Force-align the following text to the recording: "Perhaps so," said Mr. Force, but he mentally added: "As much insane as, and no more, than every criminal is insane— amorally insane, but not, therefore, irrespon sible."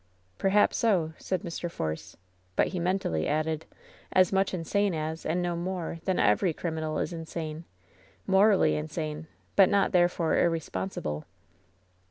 "Perhaps 0.39 0.77
so," 0.77 1.13
said 1.19 1.43
Mr. 1.43 1.69
Force, 1.69 2.17
but 2.55 2.69
he 2.69 2.79
mentally 2.79 3.27
added: 3.27 3.67
"As 4.11 4.33
much 4.33 4.51
insane 4.51 4.95
as, 4.95 5.27
and 5.27 5.43
no 5.43 5.55
more, 5.55 5.99
than 6.05 6.17
every 6.17 6.53
criminal 6.53 6.97
is 6.97 7.13
insane— 7.13 7.65
amorally 8.27 8.73
insane, 8.75 9.27
but 9.55 9.69
not, 9.69 9.91
therefore, 9.91 10.37
irrespon 10.37 10.89
sible." 10.89 11.25